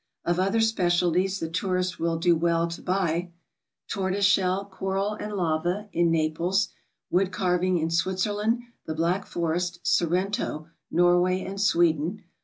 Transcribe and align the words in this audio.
Of 0.25 0.39
other 0.39 0.61
specialties 0.61 1.39
the 1.39 1.47
tourist 1.47 1.99
will 1.99 2.17
do 2.17 2.35
well 2.35 2.67
to 2.67 2.81
huy— 2.81 3.29
Tortoise 3.93 4.25
shell, 4.25 4.65
coral 4.65 5.13
and 5.13 5.33
lava, 5.33 5.89
in 5.93 6.09
Naples. 6.09 6.69
Wood 7.11 7.31
carving, 7.31 7.77
in 7.77 7.91
Switzerland, 7.91 8.61
the 8.87 8.95
Black 8.95 9.27
Forest, 9.27 9.79
Sor 9.83 10.07
rento, 10.07 10.69
Norway 10.89 11.41
and 11.43 11.61
Sweden. 11.61 12.23